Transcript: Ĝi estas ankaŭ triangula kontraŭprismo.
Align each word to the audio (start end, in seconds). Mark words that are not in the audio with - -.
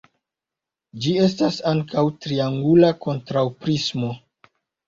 Ĝi 1.03 1.11
estas 1.25 1.59
ankaŭ 1.73 2.05
triangula 2.25 2.93
kontraŭprismo. 3.07 4.11